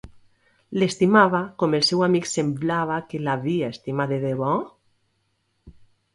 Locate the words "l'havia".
3.27-3.71